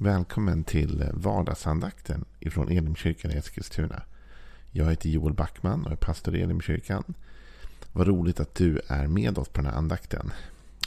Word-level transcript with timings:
Välkommen 0.00 0.64
till 0.64 1.04
vardagsandakten 1.12 2.24
ifrån 2.40 2.68
Elimkyrkan 2.68 3.30
i 3.30 3.34
Eskilstuna. 3.34 4.02
Jag 4.70 4.90
heter 4.90 5.08
Joel 5.08 5.34
Backman 5.34 5.86
och 5.86 5.92
är 5.92 5.96
pastor 5.96 6.36
i 6.36 6.42
Elimkyrkan. 6.42 7.14
Vad 7.92 8.06
roligt 8.06 8.40
att 8.40 8.54
du 8.54 8.80
är 8.86 9.06
med 9.06 9.38
oss 9.38 9.48
på 9.48 9.60
den 9.60 9.70
här 9.70 9.78
andakten. 9.78 10.32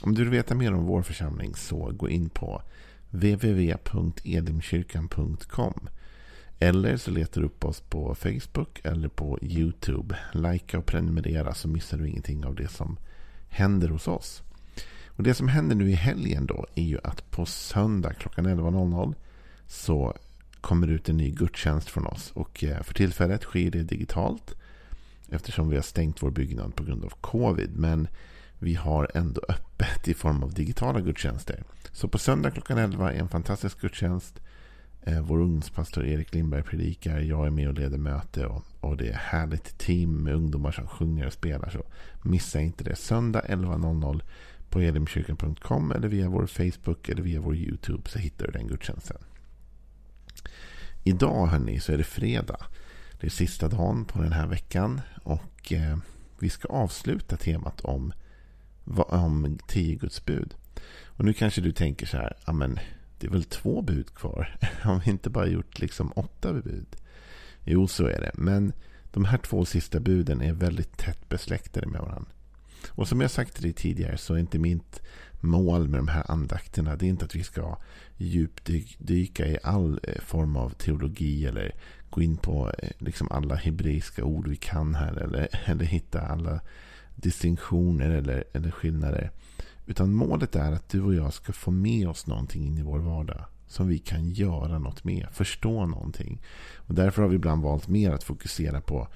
Om 0.02 0.14
du 0.14 0.22
vill 0.22 0.30
veta 0.30 0.54
mer 0.54 0.74
om 0.74 0.86
vår 0.86 1.02
församling 1.02 1.54
så 1.54 1.92
gå 1.92 2.08
in 2.08 2.28
på 2.28 2.62
www.elimkyrkan.com 3.10 5.88
eller 6.58 6.96
så 6.96 7.10
letar 7.10 7.40
du 7.40 7.46
upp 7.46 7.64
oss 7.64 7.80
på 7.80 8.14
Facebook 8.14 8.80
eller 8.84 9.08
på 9.08 9.38
YouTube. 9.42 10.18
Lika 10.32 10.78
och 10.78 10.86
prenumerera 10.86 11.54
så 11.54 11.68
missar 11.68 11.98
du 11.98 12.08
ingenting 12.08 12.44
av 12.44 12.54
det 12.54 12.68
som 12.68 12.96
händer 13.48 13.88
hos 13.88 14.08
oss. 14.08 14.42
Och 15.16 15.22
Det 15.22 15.34
som 15.34 15.48
händer 15.48 15.76
nu 15.76 15.90
i 15.90 15.94
helgen 15.94 16.46
då 16.46 16.66
är 16.74 16.82
ju 16.82 16.98
att 17.04 17.30
på 17.30 17.46
söndag 17.46 18.12
klockan 18.12 18.46
11.00 18.46 19.14
så 19.66 20.16
kommer 20.60 20.86
det 20.86 20.92
ut 20.92 21.08
en 21.08 21.16
ny 21.16 21.30
gudstjänst 21.30 21.90
från 21.90 22.06
oss. 22.06 22.30
Och 22.34 22.64
eh, 22.64 22.82
för 22.82 22.94
tillfället 22.94 23.42
sker 23.42 23.70
det 23.70 23.82
digitalt 23.82 24.54
eftersom 25.28 25.68
vi 25.68 25.76
har 25.76 25.82
stängt 25.82 26.22
vår 26.22 26.30
byggnad 26.30 26.74
på 26.74 26.84
grund 26.84 27.04
av 27.04 27.12
covid. 27.20 27.70
Men 27.76 28.08
vi 28.58 28.74
har 28.74 29.10
ändå 29.14 29.40
öppet 29.48 30.08
i 30.08 30.14
form 30.14 30.42
av 30.42 30.54
digitala 30.54 31.00
gudstjänster. 31.00 31.62
Så 31.92 32.08
på 32.08 32.18
söndag 32.18 32.50
klockan 32.50 32.78
11 32.78 33.12
är 33.12 33.18
en 33.18 33.28
fantastisk 33.28 33.80
gudstjänst. 33.80 34.40
Eh, 35.02 35.20
vår 35.20 35.40
ungdomspastor 35.40 36.06
Erik 36.06 36.34
Lindberg 36.34 36.62
predikar. 36.62 37.18
Jag 37.18 37.46
är 37.46 37.50
med 37.50 37.68
och 37.68 37.74
leder 37.74 37.98
möte. 37.98 38.46
Och, 38.46 38.64
och 38.80 38.96
det 38.96 39.08
är 39.08 39.16
härligt 39.16 39.78
team 39.78 40.22
med 40.22 40.34
ungdomar 40.34 40.72
som 40.72 40.86
sjunger 40.86 41.26
och 41.26 41.32
spelar. 41.32 41.70
Så 41.70 41.82
missa 42.22 42.60
inte 42.60 42.84
det. 42.84 42.96
Söndag 42.96 43.44
11.00 43.48 44.22
på 44.72 44.80
elimkyrkan.com 44.80 45.92
eller 45.92 46.08
via 46.08 46.28
vår 46.28 46.46
Facebook 46.46 47.08
eller 47.08 47.22
via 47.22 47.40
vår 47.40 47.56
YouTube 47.56 48.10
så 48.10 48.18
hittar 48.18 48.46
du 48.46 48.52
den 48.52 48.66
gudstjänsten. 48.66 49.16
Idag 51.04 51.46
hörni 51.46 51.80
så 51.80 51.92
är 51.92 51.98
det 51.98 52.04
fredag. 52.04 52.66
Det 53.20 53.26
är 53.26 53.30
sista 53.30 53.68
dagen 53.68 54.04
på 54.04 54.22
den 54.22 54.32
här 54.32 54.46
veckan 54.46 55.00
och 55.22 55.72
eh, 55.72 55.98
vi 56.38 56.50
ska 56.50 56.68
avsluta 56.68 57.36
temat 57.36 57.80
om, 57.80 58.12
om 58.96 59.58
tio 59.66 59.94
Guds 59.94 60.24
bud. 60.24 60.54
Och 61.04 61.24
nu 61.24 61.32
kanske 61.32 61.60
du 61.60 61.72
tänker 61.72 62.06
så 62.06 62.16
här, 62.16 62.36
ja 62.46 62.52
men 62.52 62.78
det 63.18 63.26
är 63.26 63.30
väl 63.30 63.44
två 63.44 63.82
bud 63.82 64.14
kvar? 64.14 64.56
Har 64.82 65.02
vi 65.04 65.10
inte 65.10 65.30
bara 65.30 65.46
gjort 65.46 65.78
liksom 65.78 66.12
åtta 66.16 66.52
bud? 66.52 66.96
Jo, 67.64 67.86
så 67.86 68.06
är 68.06 68.20
det. 68.20 68.30
Men 68.34 68.72
de 69.12 69.24
här 69.24 69.38
två 69.38 69.64
sista 69.64 70.00
buden 70.00 70.42
är 70.42 70.52
väldigt 70.52 70.96
tätt 70.96 71.28
besläktade 71.28 71.86
med 71.86 72.00
varandra. 72.00 72.30
Och 72.88 73.08
som 73.08 73.20
jag 73.20 73.30
sagt 73.30 73.54
till 73.54 73.62
dig 73.62 73.72
tidigare 73.72 74.18
så 74.18 74.34
är 74.34 74.38
inte 74.38 74.58
mitt 74.58 75.02
mål 75.40 75.88
med 75.88 76.00
de 76.00 76.08
här 76.08 76.30
andakterna 76.30 76.96
det 76.96 77.06
är 77.06 77.08
inte 77.08 77.24
att 77.24 77.34
vi 77.34 77.44
ska 77.44 77.76
djupdyka 78.16 79.46
i 79.46 79.58
all 79.62 80.00
eh, 80.02 80.20
form 80.20 80.56
av 80.56 80.70
teologi 80.70 81.46
eller 81.46 81.74
gå 82.10 82.22
in 82.22 82.36
på 82.36 82.72
eh, 82.78 82.90
liksom 82.98 83.28
alla 83.30 83.54
hebreiska 83.54 84.24
ord 84.24 84.48
vi 84.48 84.56
kan 84.56 84.94
här 84.94 85.16
eller, 85.16 85.48
eller 85.70 85.84
hitta 85.84 86.20
alla 86.20 86.60
distinktioner 87.16 88.10
eller, 88.10 88.44
eller 88.52 88.70
skillnader. 88.70 89.30
Utan 89.86 90.14
målet 90.14 90.56
är 90.56 90.72
att 90.72 90.88
du 90.88 91.02
och 91.02 91.14
jag 91.14 91.32
ska 91.32 91.52
få 91.52 91.70
med 91.70 92.08
oss 92.08 92.26
någonting 92.26 92.66
in 92.66 92.78
i 92.78 92.82
vår 92.82 92.98
vardag 92.98 93.44
som 93.66 93.88
vi 93.88 93.98
kan 93.98 94.30
göra 94.30 94.78
något 94.78 95.04
med, 95.04 95.26
förstå 95.32 95.86
någonting. 95.86 96.42
Och 96.76 96.94
därför 96.94 97.22
har 97.22 97.28
vi 97.28 97.36
ibland 97.36 97.62
valt 97.62 97.88
mer 97.88 98.10
att 98.10 98.24
fokusera 98.24 98.80
på 98.80 99.08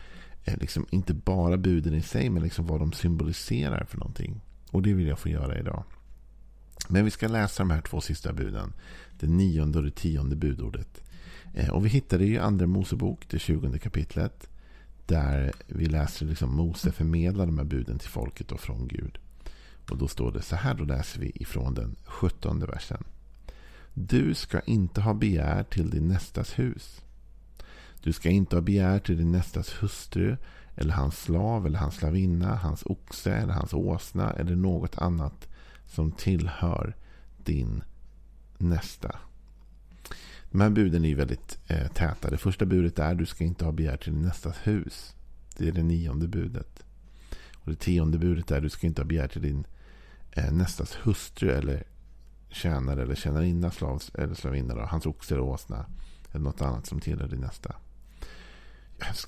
liksom 0.54 0.86
inte 0.90 1.14
bara 1.14 1.56
buden 1.56 1.94
i 1.94 2.02
sig, 2.02 2.30
men 2.30 2.42
liksom 2.42 2.66
vad 2.66 2.80
de 2.80 2.92
symboliserar 2.92 3.84
för 3.84 3.98
någonting. 3.98 4.40
Och 4.70 4.82
det 4.82 4.92
vill 4.92 5.06
jag 5.06 5.18
få 5.18 5.28
göra 5.28 5.58
idag. 5.58 5.84
Men 6.88 7.04
vi 7.04 7.10
ska 7.10 7.28
läsa 7.28 7.62
de 7.62 7.70
här 7.70 7.80
två 7.80 8.00
sista 8.00 8.32
buden. 8.32 8.72
Det 9.20 9.26
nionde 9.26 9.78
och 9.78 9.84
det 9.84 9.90
tionde 9.90 10.36
budordet. 10.36 11.02
Eh, 11.54 11.70
och 11.70 11.84
vi 11.84 11.88
hittar 11.88 12.18
det 12.18 12.26
i 12.26 12.38
Andra 12.38 12.66
Mosebok, 12.66 13.28
det 13.28 13.38
tjugonde 13.38 13.78
kapitlet. 13.78 14.48
Där 15.06 15.52
vi 15.66 15.86
läser 15.86 16.26
liksom 16.26 16.56
Mose 16.56 16.92
förmedlar 16.92 17.46
de 17.46 17.58
här 17.58 17.64
buden 17.64 17.98
till 17.98 18.08
folket 18.08 18.52
och 18.52 18.60
från 18.60 18.88
Gud. 18.88 19.18
Och 19.90 19.98
då 19.98 20.08
står 20.08 20.32
det 20.32 20.42
så 20.42 20.56
här, 20.56 20.74
då 20.74 20.84
läser 20.84 21.20
vi 21.20 21.32
ifrån 21.34 21.74
den 21.74 21.96
sjuttonde 22.04 22.66
versen. 22.66 23.04
Du 23.94 24.34
ska 24.34 24.60
inte 24.60 25.00
ha 25.00 25.14
begär 25.14 25.62
till 25.62 25.90
din 25.90 26.08
nästas 26.08 26.58
hus. 26.58 27.02
Du 28.06 28.12
ska 28.12 28.30
inte 28.30 28.56
ha 28.56 28.60
begär 28.60 28.98
till 28.98 29.16
din 29.16 29.32
nästas 29.32 29.82
hustru 29.82 30.36
eller 30.76 30.92
hans 30.92 31.22
slav 31.22 31.66
eller 31.66 31.78
hans 31.78 31.94
slavinna, 31.94 32.54
hans 32.54 32.82
oxe 32.86 33.32
eller 33.32 33.52
hans 33.52 33.74
åsna 33.74 34.32
eller 34.32 34.56
något 34.56 34.98
annat 34.98 35.48
som 35.86 36.12
tillhör 36.12 36.96
din 37.36 37.82
nästa. 38.58 39.16
De 40.50 40.60
här 40.60 40.70
buden 40.70 41.04
är 41.04 41.14
väldigt 41.14 41.58
eh, 41.66 41.88
täta. 41.88 42.30
Det 42.30 42.38
första 42.38 42.66
budet 42.66 42.98
är 42.98 43.14
du 43.14 43.26
ska 43.26 43.44
inte 43.44 43.64
ha 43.64 43.72
begär 43.72 43.96
till 43.96 44.12
din 44.12 44.22
nästas 44.22 44.56
hus. 44.62 45.14
Det 45.56 45.68
är 45.68 45.72
det 45.72 45.82
nionde 45.82 46.28
budet. 46.28 46.82
Och 47.54 47.70
det 47.70 47.76
tionde 47.76 48.18
budet 48.18 48.50
är 48.50 48.60
du 48.60 48.68
ska 48.68 48.86
inte 48.86 49.02
ha 49.02 49.06
begär 49.06 49.28
till 49.28 49.42
din 49.42 49.66
eh, 50.32 50.52
nästas 50.52 50.98
hustru 51.02 51.50
eller 51.50 51.84
tjänare 52.48 53.02
eller 53.02 53.14
tjänarinna, 53.14 53.70
slav 53.70 54.02
eller 54.14 54.34
slavinna, 54.34 54.86
hans 54.86 55.06
oxe 55.06 55.34
eller 55.34 55.44
åsna 55.44 55.86
eller 56.32 56.44
något 56.44 56.62
annat 56.62 56.86
som 56.86 57.00
tillhör 57.00 57.28
din 57.28 57.40
nästa. 57.40 57.74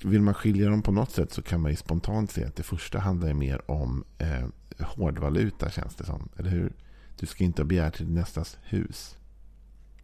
Vill 0.03 0.21
man 0.21 0.33
skilja 0.33 0.69
dem 0.69 0.81
på 0.81 0.91
något 0.91 1.11
sätt 1.11 1.33
så 1.33 1.41
kan 1.41 1.61
man 1.61 1.71
ju 1.71 1.77
spontant 1.77 2.31
se 2.31 2.45
att 2.45 2.55
det 2.55 2.63
första 2.63 2.99
handlar 2.99 3.33
mer 3.33 3.71
om 3.71 4.03
eh, 4.17 4.47
hårdvaluta 4.79 5.69
känns 5.69 5.95
det 5.95 6.05
som. 6.05 6.29
Eller 6.37 6.49
hur? 6.49 6.73
Du 7.19 7.25
ska 7.25 7.43
inte 7.43 7.61
ha 7.61 7.67
begärt 7.67 7.97
till 7.97 8.09
nästas 8.09 8.57
hus. 8.63 9.17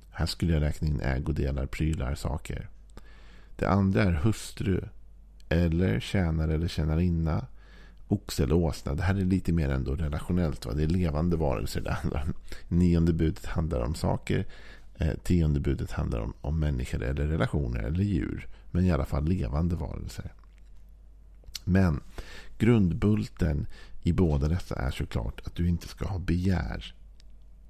Här 0.10 0.26
skulle 0.26 0.54
jag 0.54 0.62
räkna 0.62 0.88
in 0.88 1.02
ägodelar, 1.02 1.66
prylar, 1.66 2.16
saker. 2.16 2.70
Det 3.56 3.70
andra 3.70 4.04
är 4.04 4.12
hustru. 4.12 4.82
Eller 5.50 6.00
tjänare 6.00 6.54
eller 6.54 6.68
tjänarinna. 6.68 7.48
Oxe 8.08 8.44
eller 8.44 8.56
åsna. 8.56 8.96
Det 8.96 9.04
här 9.04 9.16
är 9.16 9.26
lite 9.26 9.54
mer 9.54 9.70
ändå 9.70 9.96
relationellt. 9.96 10.66
Va? 10.66 10.74
Det 10.74 10.84
är 10.84 10.88
levande 10.88 11.38
varelser 11.38 11.82
det 11.82 11.92
handlar 11.92 12.22
om. 12.22 12.34
Nionde 12.68 13.14
budet 13.14 13.46
handlar 13.46 13.82
om 13.82 13.96
saker. 13.96 14.46
Eh, 14.98 15.14
tionde 15.24 15.60
budet 15.60 15.92
handlar 15.92 16.20
om, 16.20 16.34
om 16.42 16.60
människor 16.60 17.04
eller 17.04 17.28
relationer 17.28 17.84
eller 17.84 18.04
djur. 18.04 18.48
Men 18.76 18.86
i 18.86 18.92
alla 18.92 19.06
fall 19.06 19.28
levande 19.28 19.76
varelser. 19.76 20.34
Men 21.64 22.02
grundbulten 22.58 23.68
i 24.02 24.14
båda 24.14 24.48
dessa 24.48 24.76
är 24.76 24.92
såklart 24.92 25.42
att 25.46 25.56
du 25.56 25.70
inte 25.70 25.88
ska 25.88 26.08
ha 26.08 26.20
begär 26.20 26.96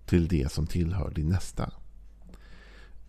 till 0.05 0.27
det 0.27 0.51
som 0.51 0.67
tillhör 0.67 1.11
din 1.11 1.29
nästa. 1.29 1.71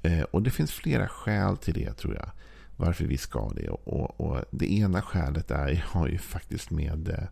Eh, 0.03 0.23
och 0.23 0.43
det 0.43 0.51
finns 0.51 0.73
flera 0.73 1.09
skäl 1.09 1.57
till 1.57 1.75
det 1.75 1.93
tror 1.93 2.15
jag. 2.15 2.31
Varför 2.77 3.05
vi 3.05 3.19
ska 3.19 3.49
det. 3.49 3.69
Och, 3.69 4.21
och 4.21 4.45
det 4.51 4.73
ena 4.73 5.03
skälet 5.03 5.51
är, 5.51 5.85
har 5.89 6.09
ju 6.09 6.19
faktiskt 6.19 6.71
med 6.71 7.29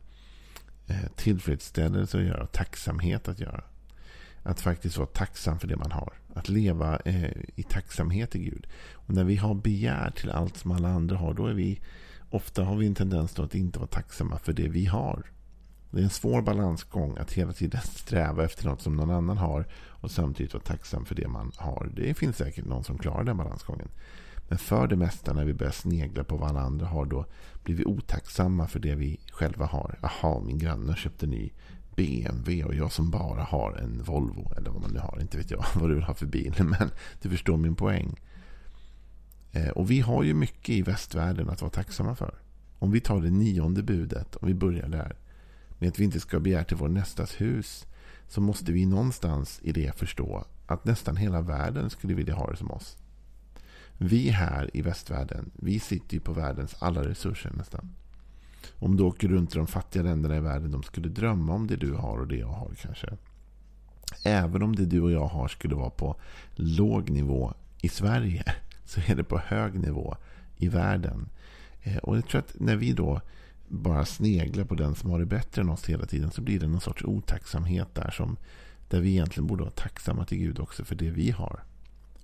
eh, 0.87 1.07
tillfredsställelse 1.17 2.19
att 2.19 2.25
göra. 2.25 2.47
Tacksamhet 2.47 3.29
att 3.29 3.41
göra. 3.41 3.65
Att 4.47 4.61
faktiskt 4.61 4.97
vara 4.97 5.07
tacksam 5.07 5.59
för 5.59 5.69
det 5.69 5.77
man 5.77 5.93
har. 5.93 6.13
Att 6.35 6.49
leva 6.49 6.99
eh, 7.05 7.31
i 7.55 7.63
tacksamhet 7.63 8.31
till 8.31 8.41
Gud. 8.41 8.67
Och 8.93 9.15
när 9.15 9.25
vi 9.25 9.37
har 9.37 9.55
begär 9.55 10.11
till 10.11 10.31
allt 10.31 10.57
som 10.57 10.71
alla 10.71 10.89
andra 10.89 11.17
har, 11.17 11.35
då 11.35 11.47
är 11.47 11.55
vi 11.55 11.81
ofta 12.31 12.65
har 12.65 12.77
vi 12.77 12.87
en 12.87 12.95
tendens 12.95 13.39
att 13.39 13.55
inte 13.55 13.79
vara 13.79 13.89
tacksamma 13.89 14.39
för 14.39 14.53
det 14.53 14.69
vi 14.69 14.87
har. 14.87 15.31
Det 15.91 16.01
är 16.01 16.05
en 16.05 16.11
svår 16.11 16.43
balansgång 16.43 17.17
att 17.19 17.33
hela 17.33 17.53
tiden 17.53 17.81
sträva 17.85 18.45
efter 18.45 18.65
något 18.65 18.81
som 18.81 18.97
någon 18.97 19.11
annan 19.11 19.39
har 19.39 19.67
och 19.87 20.11
samtidigt 20.11 20.55
vara 20.55 20.65
tacksam 20.65 21.05
för 21.05 21.15
det 21.15 21.29
man 21.29 21.53
har. 21.57 21.91
Det 21.97 22.15
finns 22.15 22.37
säkert 22.37 22.65
någon 22.65 22.85
som 22.85 22.99
klarar 22.99 23.25
den 23.25 23.37
balansgången. 23.37 23.89
Men 24.49 24.59
för 24.59 24.87
det 24.87 24.97
mesta 24.97 25.33
när 25.33 25.45
vi 25.45 25.55
börjar 25.55 25.73
snegla 25.73 26.25
på 26.25 26.37
vad 26.37 26.49
alla 26.49 26.61
andra 26.61 26.87
har 26.87 27.05
då 27.05 27.27
blir 27.63 27.75
vi 27.75 27.85
otacksamma 27.85 28.67
för 28.67 28.81
det 28.81 28.95
vi 28.95 29.21
själva 29.33 29.67
har. 29.67 29.99
Jaha, 30.03 30.41
min 30.41 30.59
granne 30.59 30.97
köpte 30.97 31.27
ny 31.27 31.51
BMW 31.97 32.65
och 32.65 32.75
jag 32.75 32.93
som 32.93 33.11
bara 33.11 33.43
har 33.43 33.73
en 33.73 34.03
Volvo. 34.03 34.53
Eller 34.57 34.71
vad 34.71 34.83
man 34.83 34.91
nu 34.91 34.99
har. 34.99 35.19
Inte 35.21 35.37
vet 35.37 35.51
jag 35.51 35.65
vad 35.75 35.91
du 35.91 35.95
vill 35.95 36.05
ha 36.05 36.15
för 36.15 36.27
bil. 36.27 36.55
Men 36.65 36.91
du 37.23 37.31
förstår 37.31 37.57
min 37.57 37.75
poäng. 37.75 38.21
Eh, 39.53 39.69
och 39.69 39.91
vi 39.91 40.01
har 40.01 40.23
ju 40.23 40.35
mycket 40.35 40.69
i 40.69 40.83
västvärlden 40.83 41.51
att 41.51 41.61
vara 41.61 41.71
tacksamma 41.71 42.15
för. 42.15 42.35
Om 42.79 42.91
vi 42.91 43.01
tar 43.01 43.21
det 43.21 43.31
nionde 43.31 43.83
budet, 43.83 44.37
om 44.37 44.49
vi 44.49 44.55
börjar 44.55 44.89
där. 44.89 45.17
Med 45.79 45.89
att 45.89 45.99
vi 45.99 46.05
inte 46.05 46.21
ska 46.21 46.41
begära 46.41 46.65
till 46.65 46.77
vår 46.77 46.89
nästas 46.89 47.41
hus. 47.41 47.87
Så 48.29 48.41
måste 48.41 48.73
vi 48.73 48.87
någonstans 48.87 49.61
i 49.63 49.73
det 49.73 49.99
förstå 49.99 50.45
att 50.67 50.85
nästan 50.85 51.17
hela 51.17 51.41
världen 51.41 51.91
skulle 51.91 52.15
vilja 52.15 52.35
ha 52.35 52.51
det 52.51 52.57
som 52.57 52.71
oss. 52.71 52.97
Vi 53.99 54.31
här 54.31 54.71
i 54.75 54.83
västvärlden, 54.83 55.51
vi 55.55 55.81
sitter 55.81 56.15
ju 56.15 56.21
på 56.21 56.33
världens 56.33 56.75
alla 56.79 57.09
resurser 57.09 57.53
nästan. 57.57 57.91
Om 58.79 58.97
du 58.97 59.03
åker 59.03 59.29
runt 59.29 59.55
i 59.55 59.59
de 59.59 59.67
fattiga 59.67 60.03
länderna 60.03 60.37
i 60.37 60.41
världen. 60.41 60.71
De 60.71 60.83
skulle 60.83 61.09
drömma 61.09 61.55
om 61.55 61.67
det 61.67 61.77
du 61.77 61.93
har 61.93 62.19
och 62.19 62.29
det 62.29 62.37
jag 62.37 62.49
har 62.49 62.71
kanske. 62.83 63.17
Även 64.25 64.63
om 64.63 64.77
det 64.77 64.85
du 64.85 65.01
och 65.01 65.13
jag 65.13 65.27
har 65.27 65.49
skulle 65.49 65.75
vara 65.75 65.91
på 65.91 66.17
låg 66.55 67.11
nivå 67.11 67.55
i 67.81 67.89
Sverige. 67.89 68.45
Så 68.85 69.01
är 69.07 69.15
det 69.15 69.25
på 69.25 69.39
hög 69.39 69.75
nivå 69.75 70.17
i 70.57 70.69
världen. 70.69 71.29
Eh, 71.83 71.97
och 71.97 72.17
jag 72.17 72.29
tror 72.29 72.39
att 72.39 72.61
när 72.61 72.77
vi 72.77 72.93
då 72.93 73.21
bara 73.69 74.05
sneglar 74.05 74.65
på 74.65 74.75
den 74.75 74.95
som 74.95 75.11
har 75.11 75.19
det 75.19 75.27
bättre 75.27 75.63
än 75.63 75.69
oss 75.69 75.89
hela 75.89 76.07
tiden. 76.07 76.31
Så 76.31 76.43
blir 76.43 76.61
det 76.61 76.67
någon 76.67 76.81
sorts 76.81 77.05
otacksamhet 77.05 77.95
där. 77.95 78.11
Som, 78.11 78.37
där 78.89 79.01
vi 79.01 79.11
egentligen 79.11 79.47
borde 79.47 79.63
vara 79.63 79.73
tacksamma 79.73 80.25
till 80.25 80.39
Gud 80.39 80.61
också 80.61 80.85
för 80.85 80.95
det 80.95 81.11
vi 81.11 81.31
har. 81.31 81.65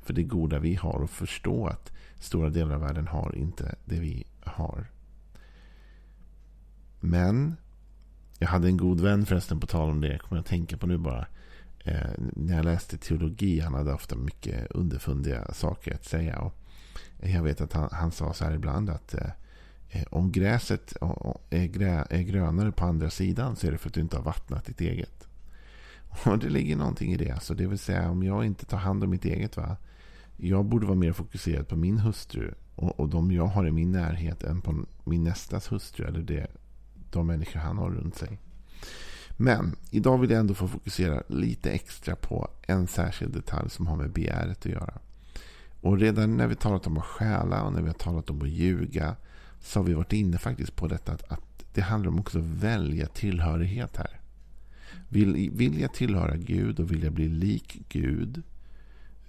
för 0.03 0.13
det 0.13 0.23
goda 0.23 0.59
vi 0.59 0.75
har 0.75 1.03
och 1.03 1.11
förstå 1.11 1.67
att 1.67 1.93
stora 2.19 2.49
delar 2.49 2.75
av 2.75 2.81
världen 2.81 3.07
har 3.07 3.37
inte 3.37 3.75
det 3.85 4.01
vi 4.01 4.27
har. 4.45 4.87
Men 7.01 7.57
jag 8.39 8.49
hade 8.49 8.69
en 8.69 8.77
god 8.77 9.01
vän 9.01 9.27
förresten 9.27 9.61
på 9.61 9.67
tal 9.67 9.91
om 9.91 10.01
det. 10.01 10.09
Jag 10.09 10.21
kommer 10.21 10.41
att 10.41 10.47
tänka 10.47 10.77
på 10.77 10.87
nu 10.87 10.99
bara. 10.99 11.27
Eh, 11.85 12.11
när 12.19 12.57
jag 12.57 12.65
läste 12.65 12.99
teologi. 12.99 13.61
Han 13.61 13.75
hade 13.75 13.93
ofta 13.93 14.17
mycket 14.17 14.71
underfundiga 14.71 15.53
saker 15.53 15.95
att 15.95 16.05
säga. 16.05 16.39
Och 16.39 16.55
jag 17.21 17.43
vet 17.43 17.61
att 17.61 17.73
han, 17.73 17.89
han 17.93 18.13
sa 18.13 18.33
så 18.33 18.45
här 18.45 18.53
ibland 18.53 18.91
att 18.91 19.15
eh, 19.15 19.31
eh 19.91 20.05
om 20.11 20.33
gräset 20.33 20.97
är, 21.51 21.67
grä, 21.67 22.07
är 22.11 22.23
grönare 22.23 22.73
på 22.73 22.85
andra 22.85 23.11
sidan 23.11 23.57
så 23.57 23.67
är 23.67 23.73
det 23.73 23.79
för 23.79 23.89
att 23.89 23.95
du 23.95 24.01
inte 24.01 24.17
har 24.17 24.25
vattnat 24.25 24.65
ditt 24.65 24.81
eget. 24.81 25.29
Och 26.25 26.39
det 26.39 26.49
ligger 26.49 26.77
någonting 26.77 27.13
i 27.13 27.17
det. 27.17 27.31
Alltså, 27.31 27.55
det 27.55 27.67
vill 27.67 27.79
säga 27.79 28.11
om 28.11 28.23
jag 28.23 28.45
inte 28.45 28.67
tar 28.67 28.79
hand 28.79 29.05
om 29.05 29.11
mitt 29.11 29.25
eget. 29.25 29.57
va. 29.57 29.77
Jag 30.37 30.65
borde 30.65 30.87
vara 30.87 30.99
mer 30.99 31.13
fokuserad 31.13 31.69
på 31.69 31.77
min 31.77 31.99
hustru 31.99 32.55
och, 32.75 33.01
och 33.01 33.09
de 33.09 33.33
jag 33.33 33.47
har 33.47 33.67
i 33.67 33.71
min 33.71 33.93
närhet 33.93 34.43
än 34.43 34.61
på 34.61 34.85
min 35.05 35.25
nästas 35.25 35.73
hustru. 35.73 36.07
Eller 36.07 36.21
det, 36.21 36.47
de 37.13 37.27
människor 37.27 37.61
han 37.61 37.79
har 37.79 37.91
runt 37.91 38.17
sig. 38.17 38.39
Men 39.37 39.77
idag 39.91 40.19
vill 40.19 40.31
jag 40.31 40.41
ändå 40.41 40.55
få 40.55 40.69
fokusera 40.69 41.23
lite 41.29 41.71
extra 41.71 42.17
på 42.17 42.49
en 42.63 42.87
särskild 42.87 43.33
detalj 43.33 43.71
som 43.71 43.87
har 43.87 43.97
med 43.97 44.11
begäret 44.11 44.59
att 44.59 44.73
göra. 44.73 44.99
Och 45.81 45.99
redan 45.99 46.37
när 46.37 46.47
vi 46.47 46.55
talat 46.55 46.87
om 46.87 46.99
att 46.99 47.05
stjäla 47.05 47.63
och 47.63 47.73
när 47.73 47.83
vi 47.83 47.87
har 47.87 47.95
talat 47.95 48.31
om 48.31 48.43
att 48.43 48.49
ljuga 48.49 49.17
så 49.61 49.79
har 49.79 49.85
vi 49.85 49.95
varit 49.95 50.13
inne 50.13 50.39
faktiskt 50.39 50.77
på 50.77 50.89
detta 50.89 51.13
att, 51.13 51.33
att 51.33 51.65
det 51.75 51.81
handlar 51.81 52.11
om 52.11 52.19
också 52.21 52.39
att 52.39 52.45
välja 52.45 53.07
tillhörighet 53.07 53.97
här. 53.97 54.21
Vill, 55.09 55.51
vill 55.53 55.81
jag 55.81 55.95
tillhöra 55.95 56.37
Gud 56.37 56.81
och 56.81 56.91
vill 56.91 57.03
jag 57.03 57.13
bli 57.13 57.29
lik 57.29 57.83
Gud 57.89 58.43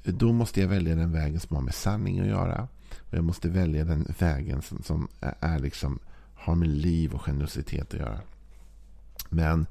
då 0.03 0.33
måste 0.33 0.61
jag 0.61 0.67
välja 0.67 0.95
den 0.95 1.11
vägen 1.11 1.39
som 1.39 1.55
har 1.55 1.63
med 1.63 1.75
sanning 1.75 2.19
att 2.19 2.27
göra. 2.27 2.67
Och 2.99 3.17
jag 3.17 3.23
måste 3.23 3.49
välja 3.49 3.85
den 3.85 4.13
vägen 4.19 4.61
som, 4.61 4.83
som 4.83 5.07
är 5.39 5.59
liksom 5.59 5.99
har 6.41 6.55
med 6.55 6.69
liv 6.69 7.13
och 7.13 7.21
generositet 7.21 7.93
att 7.93 7.99
göra. 7.99 8.19
Men 9.29 9.65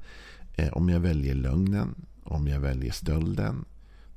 eh, 0.55 0.73
om 0.73 0.89
jag 0.89 0.99
väljer 0.99 1.35
lögnen, 1.35 1.95
om 2.23 2.47
jag 2.47 2.59
väljer 2.59 2.91
stölden, 2.91 3.65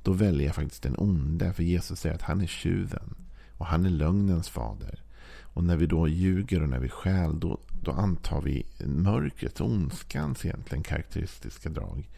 då 0.03 0.13
väljer 0.13 0.47
jag 0.47 0.55
faktiskt 0.55 0.83
den 0.83 0.95
onde. 0.97 1.53
För 1.53 1.63
Jesus 1.63 1.99
säger 1.99 2.15
att 2.15 2.21
han 2.21 2.41
är 2.41 2.47
tjuven 2.47 3.15
och 3.57 3.65
han 3.65 3.85
är 3.85 3.89
lögnens 3.89 4.49
fader. 4.49 4.99
Och 5.41 5.63
när 5.63 5.75
vi 5.75 5.85
då 5.85 6.07
ljuger 6.07 6.63
och 6.63 6.69
när 6.69 6.79
vi 6.79 6.89
stjäl, 6.89 7.39
då, 7.39 7.59
då 7.81 7.91
antar 7.91 8.41
vi 8.41 8.65
mörkrets, 8.85 9.61
ondskans 9.61 10.45
egentligen 10.45 10.83
karaktäristiska 10.83 11.69
drag. 11.69 12.09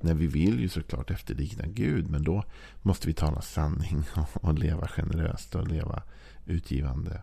När 0.00 0.14
vi 0.14 0.26
vill 0.26 0.60
ju 0.60 0.68
såklart 0.68 1.10
efterlikna 1.10 1.64
Gud, 1.66 2.10
men 2.10 2.22
då 2.22 2.44
måste 2.82 3.06
vi 3.06 3.12
tala 3.12 3.40
sanning 3.40 4.04
och, 4.16 4.44
och 4.44 4.58
leva 4.58 4.88
generöst 4.88 5.54
och 5.54 5.68
leva 5.68 6.02
utgivande. 6.46 7.22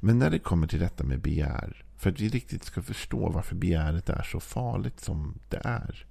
Men 0.00 0.18
när 0.18 0.30
det 0.30 0.38
kommer 0.38 0.66
till 0.66 0.80
detta 0.80 1.04
med 1.04 1.20
begär, 1.20 1.84
för 1.96 2.10
att 2.10 2.20
vi 2.20 2.28
riktigt 2.28 2.64
ska 2.64 2.82
förstå 2.82 3.30
varför 3.30 3.54
begäret 3.54 4.08
är 4.08 4.22
så 4.22 4.40
farligt 4.40 5.00
som 5.00 5.38
det 5.48 5.60
är. 5.64 6.06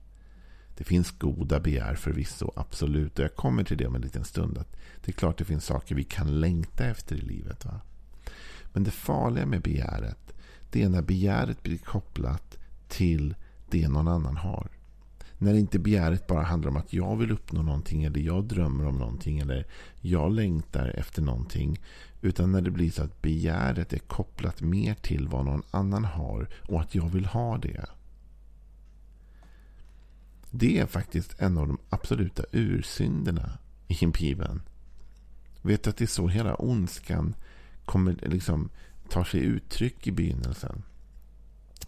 Det 0.78 0.84
finns 0.84 1.12
goda 1.12 1.60
begär 1.60 1.96
förvisso, 1.96 2.52
absolut. 2.56 3.20
Och 3.20 3.26
jag 3.26 3.36
kommer 3.36 3.64
till 3.64 3.78
det 3.78 3.88
om 3.88 3.96
en 3.96 4.02
liten 4.02 4.26
stund. 4.26 4.58
Att 4.58 4.76
det 5.06 5.12
är 5.12 5.14
klart 5.14 5.38
det 5.38 5.46
finns 5.46 5.66
saker 5.66 5.96
vi 5.96 6.04
kan 6.04 6.40
längta 6.40 6.86
efter 6.86 7.16
i 7.16 7.22
livet. 7.22 7.66
Va? 7.66 7.82
Men 8.74 8.84
det 8.84 8.92
farliga 8.92 9.46
med 9.46 9.62
begäret, 9.62 10.34
det 10.72 10.84
är 10.84 10.90
när 10.90 11.02
begäret 11.02 11.64
blir 11.64 11.78
kopplat 11.78 12.58
till 12.88 13.36
det 13.70 13.88
någon 13.88 14.08
annan 14.08 14.38
har. 14.38 14.70
När 15.38 15.54
inte 15.54 15.80
begäret 15.80 16.28
bara 16.28 16.44
handlar 16.44 16.70
om 16.70 16.78
att 16.78 16.94
jag 16.94 17.16
vill 17.16 17.32
uppnå 17.32 17.62
någonting 17.62 18.04
eller 18.04 18.20
jag 18.20 18.44
drömmer 18.44 18.86
om 18.86 18.98
någonting 18.98 19.40
eller 19.40 19.66
jag 20.02 20.32
längtar 20.32 20.88
efter 20.88 21.22
någonting. 21.22 21.80
Utan 22.22 22.52
när 22.52 22.62
det 22.62 22.72
blir 22.72 22.92
så 22.92 23.04
att 23.04 23.22
begäret 23.22 23.94
är 23.94 24.00
kopplat 24.00 24.62
mer 24.62 24.94
till 24.94 25.28
vad 25.28 25.46
någon 25.46 25.64
annan 25.72 26.06
har 26.06 26.50
och 26.68 26.82
att 26.82 26.96
jag 26.96 27.10
vill 27.10 27.26
ha 27.26 27.58
det. 27.58 27.86
Det 30.52 30.80
är 30.80 30.86
faktiskt 30.86 31.36
en 31.40 31.58
av 31.58 31.68
de 31.68 31.78
absoluta 31.90 32.44
ursynderna 32.52 33.58
i 33.88 34.08
Bibeln. 34.08 34.62
Vet 35.62 35.84
du 35.84 35.90
att 35.90 35.98
det 35.98 36.06
är 36.06 36.08
så 36.08 36.28
hela 36.28 36.56
ondskan 36.56 37.36
kommer, 37.86 38.18
liksom, 38.22 38.70
tar 39.10 39.24
sig 39.24 39.40
uttryck 39.40 40.08
i 40.08 40.12
begynnelsen? 40.12 40.84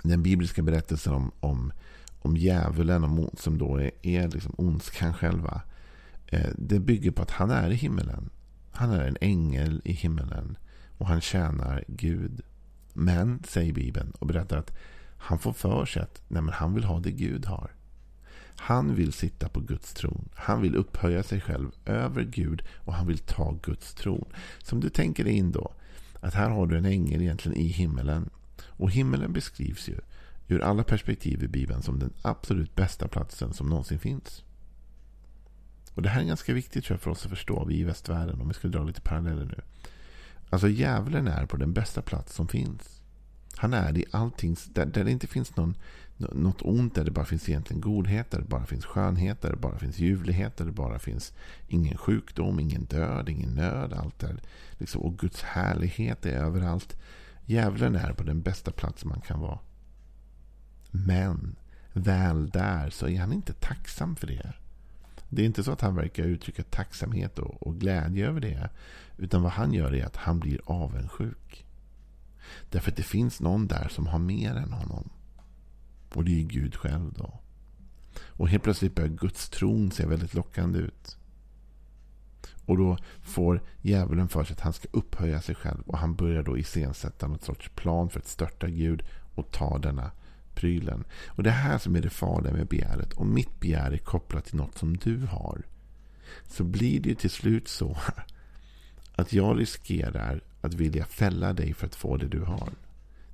Den 0.03 0.23
bibliska 0.23 0.61
berättelsen 0.61 1.13
om, 1.13 1.31
om, 1.39 1.73
om 2.21 2.37
djävulen, 2.37 3.29
som 3.37 3.57
då 3.57 3.77
är, 3.77 3.91
är 4.01 4.27
liksom 4.27 4.53
ondskan 4.57 5.13
själva. 5.13 5.61
Eh, 6.27 6.49
det 6.57 6.79
bygger 6.79 7.11
på 7.11 7.21
att 7.21 7.31
han 7.31 7.51
är 7.51 7.69
i 7.69 7.75
himmelen. 7.75 8.29
Han 8.79 8.91
är 8.91 9.05
en 9.05 9.17
ängel 9.21 9.81
i 9.85 9.93
himmelen 9.93 10.57
och 10.97 11.07
han 11.07 11.21
tjänar 11.21 11.83
Gud. 11.87 12.41
Men, 12.93 13.43
säger 13.47 13.73
Bibeln 13.73 14.11
och 14.11 14.27
berättar 14.27 14.57
att 14.57 14.77
han 15.17 15.39
får 15.39 15.53
för 15.53 15.85
sig 15.85 16.01
att 16.01 16.21
nej, 16.27 16.41
men 16.41 16.53
han 16.53 16.73
vill 16.73 16.83
ha 16.83 16.99
det 16.99 17.11
Gud 17.11 17.45
har. 17.45 17.71
Han 18.55 18.95
vill 18.95 19.13
sitta 19.13 19.49
på 19.49 19.59
Guds 19.59 19.93
tron. 19.93 20.29
Han 20.33 20.61
vill 20.61 20.75
upphöja 20.75 21.23
sig 21.23 21.41
själv 21.41 21.71
över 21.85 22.23
Gud 22.23 22.63
och 22.75 22.93
han 22.93 23.07
vill 23.07 23.17
ta 23.17 23.57
Guds 23.61 23.93
tron. 23.93 24.25
Som 24.59 24.79
du 24.79 24.89
tänker 24.89 25.23
dig 25.23 25.33
in 25.33 25.51
då, 25.51 25.73
att 26.19 26.33
här 26.33 26.49
har 26.49 26.67
du 26.67 26.77
en 26.77 26.85
ängel 26.85 27.21
egentligen 27.21 27.57
i 27.57 27.67
himmelen. 27.67 28.29
Och 28.65 28.91
himmelen 28.91 29.33
beskrivs 29.33 29.89
ju 29.89 29.99
ur 30.47 30.61
alla 30.61 30.83
perspektiv 30.83 31.43
i 31.43 31.47
Bibeln 31.47 31.81
som 31.81 31.99
den 31.99 32.13
absolut 32.21 32.75
bästa 32.75 33.07
platsen 33.07 33.53
som 33.53 33.69
någonsin 33.69 33.99
finns. 33.99 34.43
Och 35.99 36.03
Det 36.03 36.09
här 36.09 36.21
är 36.21 36.25
ganska 36.25 36.53
viktigt 36.53 36.85
tror 36.85 36.95
jag, 36.95 37.01
för 37.01 37.11
oss 37.11 37.25
att 37.25 37.29
förstå, 37.29 37.65
vi 37.65 37.77
i 37.77 37.83
västvärlden, 37.83 38.41
om 38.41 38.47
vi 38.47 38.53
ska 38.53 38.67
dra 38.67 38.83
lite 38.83 39.01
paralleller 39.01 39.45
nu. 39.45 39.61
Alltså 40.49 40.67
djävulen 40.67 41.27
är 41.27 41.45
på 41.45 41.57
den 41.57 41.73
bästa 41.73 42.01
plats 42.01 42.35
som 42.35 42.47
finns. 42.47 43.01
Han 43.55 43.73
är 43.73 43.97
i 43.97 44.05
allting, 44.11 44.55
där, 44.73 44.85
där 44.85 45.03
det 45.03 45.11
inte 45.11 45.27
finns 45.27 45.55
någon, 45.55 45.75
något 46.17 46.61
ont, 46.61 46.95
där 46.95 47.03
det 47.03 47.11
bara 47.11 47.25
finns 47.25 47.49
egentligen 47.49 47.81
godhet, 47.81 48.31
där 48.31 48.39
det 48.39 48.47
bara 48.47 48.65
finns 48.65 48.85
skönhet, 48.85 49.41
där 49.41 49.49
det 49.49 49.55
bara 49.55 49.79
finns 49.79 49.99
ljuvlighet, 49.99 50.57
där 50.57 50.65
det 50.65 50.71
bara 50.71 50.99
finns 50.99 51.33
ingen 51.67 51.97
sjukdom, 51.97 52.59
ingen 52.59 52.85
död, 52.85 53.29
ingen 53.29 53.51
nöd. 53.51 53.93
Allt 53.93 54.19
där, 54.19 54.41
liksom, 54.77 55.01
och 55.01 55.17
Guds 55.17 55.41
härlighet 55.41 56.25
är 56.25 56.33
överallt. 56.33 56.97
Djävulen 57.45 57.95
är 57.95 58.13
på 58.13 58.23
den 58.23 58.41
bästa 58.41 58.71
plats 58.71 59.05
man 59.05 59.21
kan 59.21 59.39
vara. 59.39 59.59
Men 60.91 61.55
väl 61.93 62.49
där 62.49 62.89
så 62.89 63.07
är 63.07 63.19
han 63.19 63.33
inte 63.33 63.53
tacksam 63.53 64.15
för 64.15 64.27
det. 64.27 64.53
Det 65.29 65.41
är 65.41 65.45
inte 65.45 65.63
så 65.63 65.71
att 65.71 65.81
han 65.81 65.95
verkar 65.95 66.23
uttrycka 66.23 66.63
tacksamhet 66.63 67.39
och, 67.39 67.67
och 67.67 67.79
glädje 67.79 68.27
över 68.27 68.41
det. 68.41 68.69
Utan 69.17 69.41
vad 69.41 69.51
han 69.51 69.73
gör 69.73 69.95
är 69.95 70.05
att 70.05 70.15
han 70.15 70.39
blir 70.39 70.61
avundsjuk. 70.65 71.65
Därför 72.69 72.91
att 72.91 72.97
det 72.97 73.03
finns 73.03 73.39
någon 73.39 73.67
där 73.67 73.87
som 73.87 74.07
har 74.07 74.19
mer 74.19 74.55
än 74.55 74.73
honom. 74.73 75.09
Och 76.13 76.25
det 76.25 76.39
är 76.39 76.43
Gud 76.43 76.75
själv 76.75 77.13
då. 77.13 77.39
Och 78.21 78.49
helt 78.49 78.63
plötsligt 78.63 78.95
börjar 78.95 79.09
Guds 79.09 79.49
tron 79.49 79.91
se 79.91 80.05
väldigt 80.05 80.33
lockande 80.33 80.79
ut. 80.79 81.17
Och 82.65 82.77
då 82.77 82.97
får 83.21 83.63
djävulen 83.81 84.29
för 84.29 84.43
sig 84.43 84.53
att 84.53 84.59
han 84.59 84.73
ska 84.73 84.87
upphöja 84.91 85.41
sig 85.41 85.55
själv. 85.55 85.81
Och 85.85 85.97
han 85.97 86.15
börjar 86.15 86.43
då 86.43 86.57
iscensätta 86.57 87.27
något 87.27 87.43
sorts 87.43 87.69
plan 87.75 88.09
för 88.09 88.19
att 88.19 88.27
störta 88.27 88.67
Gud 88.67 89.03
och 89.35 89.51
ta 89.51 89.77
denna 89.77 90.11
prylen. 90.59 91.03
Och 91.27 91.43
det 91.43 91.51
här 91.51 91.77
som 91.77 91.95
är 91.95 92.01
det 92.01 92.09
farliga 92.09 92.53
med 92.53 92.67
begäret. 92.67 93.13
Om 93.13 93.33
mitt 93.33 93.59
begär 93.59 93.91
är 93.91 93.97
kopplat 93.97 94.45
till 94.45 94.55
något 94.55 94.77
som 94.77 94.97
du 94.97 95.17
har. 95.17 95.61
Så 96.47 96.63
blir 96.63 96.99
det 96.99 97.15
till 97.15 97.29
slut 97.29 97.67
så 97.67 97.97
att 99.15 99.33
jag 99.33 99.59
riskerar 99.59 100.41
att 100.61 100.73
vilja 100.73 101.05
fälla 101.05 101.53
dig 101.53 101.73
för 101.73 101.87
att 101.87 101.95
få 101.95 102.17
det 102.17 102.27
du 102.27 102.39
har. 102.39 102.69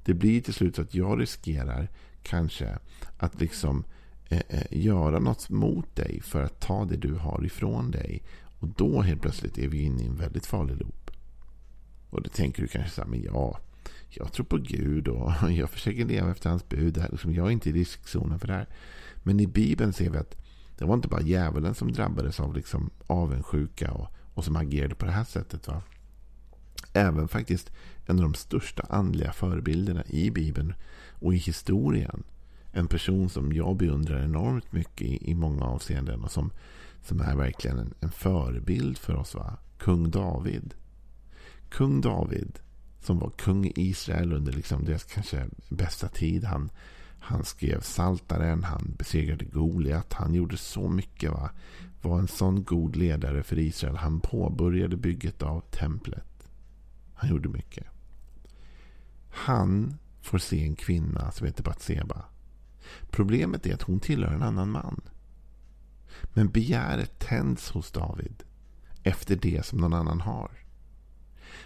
Det 0.03 0.13
blir 0.13 0.41
till 0.41 0.53
slut 0.53 0.75
så 0.75 0.81
att 0.81 0.95
jag 0.95 1.21
riskerar 1.21 1.89
kanske 2.23 2.77
att 3.17 3.41
liksom 3.41 3.83
eh, 4.29 4.41
eh, 4.49 4.67
göra 4.69 5.19
något 5.19 5.49
mot 5.49 5.95
dig 5.95 6.21
för 6.21 6.43
att 6.43 6.59
ta 6.59 6.85
det 6.85 6.97
du 6.97 7.13
har 7.13 7.45
ifrån 7.45 7.91
dig. 7.91 8.23
Och 8.59 8.67
då 8.67 9.01
helt 9.01 9.21
plötsligt 9.21 9.57
är 9.57 9.67
vi 9.67 9.81
inne 9.81 10.03
i 10.03 10.05
en 10.05 10.15
väldigt 10.15 10.45
farlig 10.45 10.77
loop. 10.77 11.11
Och 12.09 12.21
då 12.21 12.29
tänker 12.29 12.61
du 12.61 12.67
kanske 12.67 12.91
så 12.91 13.01
här, 13.01 13.09
men 13.09 13.23
ja, 13.23 13.59
jag 14.15 14.33
tror 14.33 14.45
på 14.45 14.57
Gud 14.57 15.07
och 15.07 15.31
jag 15.51 15.69
försöker 15.69 16.05
leva 16.05 16.31
efter 16.31 16.49
hans 16.49 16.69
bud. 16.69 17.05
Liksom, 17.11 17.33
jag 17.33 17.47
är 17.47 17.51
inte 17.51 17.69
i 17.69 17.73
riskzonen 17.73 18.39
för 18.39 18.47
det 18.47 18.53
här. 18.53 18.67
Men 19.23 19.39
i 19.39 19.47
Bibeln 19.47 19.93
ser 19.93 20.09
vi 20.09 20.17
att 20.17 20.35
det 20.77 20.85
var 20.85 20.93
inte 20.93 21.07
bara 21.07 21.21
djävulen 21.21 21.75
som 21.75 21.91
drabbades 21.91 22.39
av 22.39 22.55
liksom 22.55 22.89
avundsjuka 23.07 23.91
och, 23.91 24.07
och 24.33 24.45
som 24.45 24.55
agerade 24.55 24.95
på 24.95 25.05
det 25.05 25.11
här 25.11 25.23
sättet. 25.23 25.67
Va? 25.67 25.81
Även 26.93 27.27
faktiskt 27.27 27.71
en 28.05 28.15
av 28.15 28.21
de 28.23 28.33
största 28.33 28.83
andliga 28.89 29.33
förebilderna 29.33 30.03
i 30.05 30.31
Bibeln 30.31 30.73
och 31.13 31.33
i 31.33 31.37
historien. 31.37 32.23
En 32.71 32.87
person 32.87 33.29
som 33.29 33.53
jag 33.53 33.77
beundrar 33.77 34.23
enormt 34.23 34.71
mycket 34.71 35.07
i, 35.07 35.31
i 35.31 35.35
många 35.35 35.65
avseenden 35.65 36.23
och 36.23 36.31
som, 36.31 36.51
som 37.01 37.21
är 37.21 37.35
verkligen 37.35 37.77
en, 37.77 37.93
en 37.99 38.11
förebild 38.11 38.97
för 38.97 39.15
oss. 39.15 39.35
Va? 39.35 39.57
Kung 39.77 40.11
David. 40.11 40.73
Kung 41.69 42.01
David 42.01 42.59
som 43.05 43.19
var 43.19 43.29
kung 43.29 43.65
i 43.65 43.73
Israel 43.75 44.33
under 44.33 44.51
liksom 44.51 44.85
deras 44.85 45.03
kanske 45.03 45.47
bästa 45.69 46.07
tid. 46.07 46.43
Han, 46.43 46.69
Han 47.19 47.43
skrev 47.45 47.81
Saltaren, 47.81 48.63
han 48.63 48.93
besegrade 48.97 49.45
Goliat, 49.45 50.13
han 50.13 50.33
gjorde 50.33 50.57
så 50.57 50.89
mycket. 50.89 51.31
va. 51.31 51.49
Var 52.01 52.19
en 52.19 52.27
sån 52.27 52.63
god 52.63 52.95
ledare 52.95 53.43
för 53.43 53.59
Israel. 53.59 53.95
Han 53.95 54.19
påbörjade 54.19 54.97
bygget 54.97 55.41
av 55.41 55.61
templet. 55.61 56.49
Han 57.13 57.29
gjorde 57.29 57.49
mycket. 57.49 57.87
Han 59.29 59.97
får 60.21 60.37
se 60.37 60.63
en 60.63 60.75
kvinna 60.75 61.31
som 61.31 61.47
heter 61.47 61.63
Batseba. 61.63 62.25
Problemet 63.09 63.65
är 63.65 63.73
att 63.73 63.81
hon 63.81 63.99
tillhör 63.99 64.33
en 64.33 64.43
annan 64.43 64.71
man. 64.71 65.01
Men 66.23 66.49
begäret 66.49 67.19
tänds 67.19 67.69
hos 67.69 67.91
David 67.91 68.43
efter 69.03 69.35
det 69.35 69.65
som 69.65 69.79
någon 69.79 69.93
annan 69.93 70.21
har. 70.21 70.64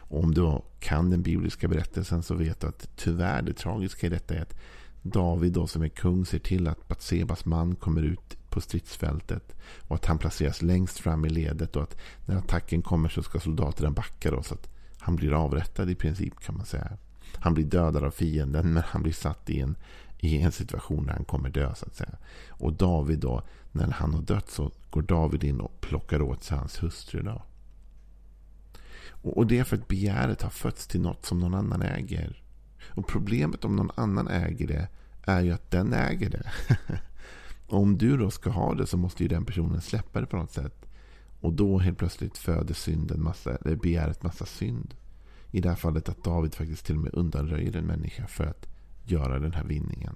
Om 0.10 0.34
du 0.34 0.62
kan 0.80 1.10
den 1.10 1.22
bibliska 1.22 1.68
berättelsen 1.68 2.24
så 2.24 2.36
vet 2.36 2.60
du 2.60 2.68
att 2.68 2.90
tyvärr 2.96 3.42
det 3.42 3.54
tragiska 3.54 4.08
i 4.08 4.10
detta 4.10 4.36
är 4.36 4.42
att 4.42 4.56
David 5.02 5.52
då 5.52 5.68
som 5.68 5.82
är 5.82 5.90
kung 5.90 6.26
ser 6.26 6.40
till 6.40 6.68
att 6.68 6.88
Batsebas 6.88 7.46
man 7.46 7.76
kommer 7.76 8.02
ut 8.02 8.38
på 8.50 8.62
stridsfältet 8.62 9.56
och 9.88 9.96
att 9.96 10.06
han 10.06 10.18
placeras 10.18 10.62
längst 10.62 11.00
fram 11.00 11.26
i 11.26 11.30
ledet 11.30 11.76
och 11.76 11.84
att 11.84 11.98
när 12.26 12.36
attacken 12.36 12.82
kommer 12.82 13.10
så 13.10 13.24
ska 13.24 13.40
soldaterna 13.40 13.92
backa 13.92 14.32
då 14.32 14.44
så 14.44 14.54
att 14.54 14.70
han 15.00 15.16
blir 15.16 15.34
avrättad 15.34 15.90
i 15.90 15.96
princip 15.96 16.40
kan 16.40 16.58
man 16.58 16.66
säga. 16.66 16.98
Han 17.36 17.54
blir 17.54 17.66
dödad 17.66 18.04
av 18.04 18.12
fienden 18.12 18.74
men 18.74 18.84
han 18.86 19.04
blir 19.04 19.14
satt 19.14 19.50
i 19.50 19.60
en, 19.60 19.78
i 20.20 20.42
en 20.42 20.52
situation 20.52 21.06
där 21.06 21.14
han 21.14 21.26
kommer 21.26 21.50
dö 21.50 21.76
så 21.76 21.86
att 21.86 21.96
säga. 21.96 22.18
Och 22.50 22.74
David 22.74 23.20
då, 23.20 23.44
när 23.72 23.92
han 23.92 24.14
har 24.14 24.22
dött 24.22 24.50
så 24.50 24.72
går 24.90 25.02
David 25.02 25.44
in 25.44 25.62
och 25.62 25.82
plockar 25.82 26.22
åt 26.22 26.44
sig 26.44 26.58
hans 26.58 26.84
hustru 26.84 27.22
då. 27.22 27.42
Och, 29.22 29.38
och 29.38 29.48
det 29.48 29.60
är 29.60 29.64
för 29.64 29.78
att 29.78 29.88
begäret 29.88 30.42
har 30.42 30.50
fötts 30.50 30.88
till 30.88 31.02
något 31.02 31.26
som 31.26 31.40
någon 31.40 31.54
annan 31.54 31.82
äger. 31.82 32.44
Och 32.88 33.08
problemet 33.08 33.66
om 33.66 33.76
någon 33.76 33.92
annan 33.96 34.28
äger 34.28 34.68
det 34.68 34.88
är 35.24 35.42
ju 35.42 35.52
att 35.52 35.72
den 35.72 35.94
äger 35.94 36.30
det. 36.30 36.52
om 37.68 37.98
du 37.98 38.18
då 38.18 38.32
ska 38.32 38.50
ha 38.50 38.74
det 38.74 38.88
så 38.88 38.98
måste 38.98 39.24
ju 39.24 39.30
den 39.30 39.46
personen 39.46 39.82
släppa 39.82 40.22
det 40.22 40.28
på 40.28 40.38
något 40.38 40.52
sätt. 40.52 40.86
Och 41.42 41.54
då 41.54 41.80
helt 41.80 41.98
plötsligt 41.98 42.38
föder 42.38 42.74
synden 42.74 43.24
massa, 43.24 43.56
eller 43.56 43.76
begäret 43.76 44.24
massa 44.24 44.46
synd. 44.46 44.96
I 45.52 45.62
det 45.62 45.70
här 45.70 45.76
fallet 45.76 46.10
att 46.10 46.24
David 46.24 46.56
faktiskt 46.56 46.86
till 46.86 46.96
och 46.96 47.02
med 47.02 47.14
undanröjer 47.14 47.76
en 47.76 47.86
människa 47.86 48.28
för 48.28 48.46
att 48.46 48.68
göra 49.04 49.40
den 49.40 49.54
här 49.54 49.64
vinningen. 49.64 50.16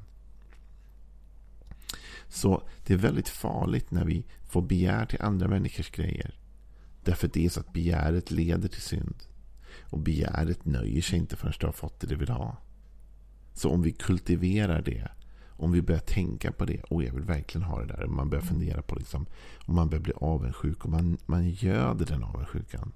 Så 2.28 2.68
det 2.86 2.94
är 2.94 2.98
väldigt 2.98 3.30
farligt 3.30 3.92
när 3.92 4.06
vi 4.06 4.26
får 4.50 4.62
begär 4.62 5.06
till 5.06 5.22
andra 5.22 5.48
människors 5.48 5.92
grejer. 5.92 6.40
Därför 7.04 7.28
att 7.28 7.34
det 7.34 7.46
är 7.46 7.50
så 7.50 7.60
att 7.60 7.74
begäret 7.74 8.32
leder 8.32 8.70
till 8.70 8.82
synd. 8.82 9.16
Och 9.82 10.00
begäret 10.00 10.66
nöjer 10.66 11.02
sig 11.02 11.20
inte 11.20 11.36
förrän 11.36 11.54
du 11.60 11.66
har 11.66 11.74
fått 11.74 12.00
det 12.00 12.08
du 12.08 12.16
vill 12.16 12.30
ha. 12.30 12.58
Så 13.54 13.70
om 13.70 13.82
vi 13.82 13.92
kultiverar 13.92 14.82
det, 14.82 15.08
om 15.48 15.72
vi 15.72 15.82
börjar 15.82 16.02
tänka 16.02 16.52
på 16.52 16.66
det, 16.66 16.82
och 16.82 17.04
jag 17.04 17.14
vill 17.14 17.24
verkligen 17.24 17.68
ha 17.68 17.80
det 17.80 17.88
där. 17.88 18.08
Man 18.08 18.30
börjar 18.30 18.44
fundera 18.44 18.82
på 18.82 18.96
liksom, 18.96 19.26
om 19.66 19.76
man 19.76 19.90
börjar 19.90 20.04
bli 20.04 20.14
avundsjuk 20.16 20.86
och 20.86 20.92
man, 20.92 21.18
man 21.26 21.50
göder 21.50 22.06
den 22.06 22.24
avundsjukan. 22.24 22.92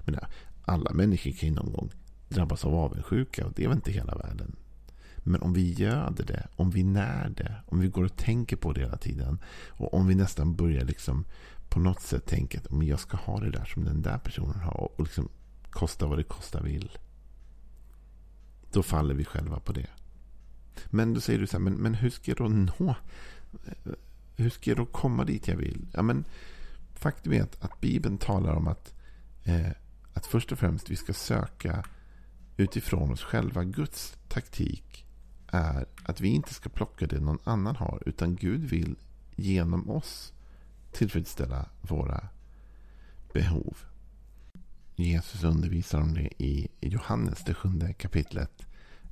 Men 0.00 0.18
alla 0.64 0.92
människor 0.92 1.30
kan 1.30 1.48
ju 1.48 1.54
någon 1.54 1.72
gång 1.72 1.90
drabbas 2.28 2.64
av 2.64 2.74
avundsjuka 2.74 3.46
och 3.46 3.52
det 3.52 3.64
är 3.64 3.68
väl 3.68 3.76
inte 3.76 3.92
hela 3.92 4.14
världen. 4.14 4.56
Men 5.24 5.42
om 5.42 5.52
vi 5.52 5.72
göder 5.72 6.24
det, 6.24 6.48
om 6.56 6.70
vi 6.70 6.82
när 6.82 7.28
det, 7.28 7.56
om 7.66 7.80
vi 7.80 7.88
går 7.88 8.04
och 8.04 8.16
tänker 8.16 8.56
på 8.56 8.72
det 8.72 8.80
hela 8.80 8.96
tiden 8.96 9.38
och 9.68 9.94
om 9.94 10.06
vi 10.06 10.14
nästan 10.14 10.56
börjar 10.56 10.84
liksom 10.84 11.24
på 11.72 11.80
något 11.80 12.00
sätt 12.00 12.26
tänka 12.26 12.58
att 12.58 12.86
jag 12.86 13.00
ska 13.00 13.16
ha 13.16 13.40
det 13.40 13.50
där 13.50 13.64
som 13.64 13.84
den 13.84 14.02
där 14.02 14.18
personen 14.18 14.60
har 14.60 14.90
och 14.96 15.00
liksom 15.00 15.28
kosta 15.70 16.06
vad 16.06 16.18
det 16.18 16.24
kosta 16.24 16.60
vill. 16.60 16.98
Då 18.72 18.82
faller 18.82 19.14
vi 19.14 19.24
själva 19.24 19.60
på 19.60 19.72
det. 19.72 19.86
Men 20.86 21.14
då 21.14 21.20
säger 21.20 21.38
du 21.38 21.46
så 21.46 21.52
här, 21.52 21.64
men, 21.64 21.74
men 21.74 21.94
hur 21.94 22.10
ska 22.10 22.30
jag 22.30 22.38
då 22.38 22.48
nå? 22.48 22.96
Hur 24.36 24.50
ska 24.50 24.70
jag 24.70 24.76
då 24.76 24.86
komma 24.86 25.24
dit 25.24 25.48
jag 25.48 25.56
vill? 25.56 25.86
Ja, 25.92 26.02
men 26.02 26.24
faktum 26.94 27.32
är 27.32 27.42
att, 27.42 27.64
att 27.64 27.80
Bibeln 27.80 28.18
talar 28.18 28.54
om 28.54 28.68
att, 28.68 28.94
eh, 29.44 29.70
att 30.12 30.26
först 30.26 30.52
och 30.52 30.58
främst 30.58 30.90
vi 30.90 30.96
ska 30.96 31.12
söka 31.12 31.84
utifrån 32.56 33.12
oss 33.12 33.22
själva. 33.22 33.64
Guds 33.64 34.16
taktik 34.28 35.06
är 35.46 35.86
att 36.02 36.20
vi 36.20 36.28
inte 36.28 36.54
ska 36.54 36.68
plocka 36.68 37.06
det 37.06 37.20
någon 37.20 37.38
annan 37.44 37.76
har. 37.76 38.02
Utan 38.06 38.36
Gud 38.36 38.60
vill 38.60 38.96
genom 39.36 39.90
oss 39.90 40.32
tillfredsställa 40.92 41.68
våra 41.80 42.28
behov. 43.32 43.76
Jesus 44.96 45.44
undervisar 45.44 46.00
om 46.00 46.14
det 46.14 46.42
i 46.42 46.68
Johannes, 46.80 47.44
det 47.44 47.54
sjunde 47.54 47.92
kapitlet. 47.92 48.66